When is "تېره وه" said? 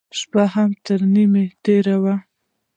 1.63-2.15